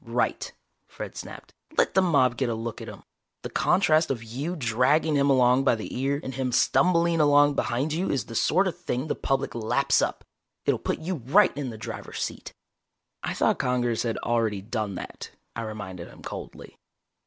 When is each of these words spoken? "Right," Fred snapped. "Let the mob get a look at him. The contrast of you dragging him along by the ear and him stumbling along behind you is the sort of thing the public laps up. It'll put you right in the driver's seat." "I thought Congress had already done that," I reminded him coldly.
"Right," 0.03 0.51
Fred 0.87 1.15
snapped. 1.15 1.53
"Let 1.77 1.93
the 1.93 2.01
mob 2.01 2.35
get 2.35 2.49
a 2.49 2.55
look 2.55 2.81
at 2.81 2.87
him. 2.87 3.03
The 3.43 3.51
contrast 3.51 4.09
of 4.09 4.23
you 4.23 4.55
dragging 4.55 5.13
him 5.13 5.29
along 5.29 5.63
by 5.63 5.75
the 5.75 5.95
ear 5.95 6.19
and 6.23 6.33
him 6.33 6.51
stumbling 6.51 7.19
along 7.21 7.53
behind 7.53 7.93
you 7.93 8.09
is 8.09 8.25
the 8.25 8.33
sort 8.33 8.67
of 8.67 8.75
thing 8.75 9.05
the 9.05 9.13
public 9.15 9.53
laps 9.53 10.01
up. 10.01 10.25
It'll 10.65 10.79
put 10.79 10.97
you 10.97 11.17
right 11.17 11.55
in 11.55 11.69
the 11.69 11.77
driver's 11.77 12.23
seat." 12.23 12.51
"I 13.21 13.35
thought 13.35 13.59
Congress 13.59 14.01
had 14.01 14.17
already 14.23 14.63
done 14.63 14.95
that," 14.95 15.29
I 15.55 15.61
reminded 15.61 16.07
him 16.07 16.23
coldly. 16.23 16.79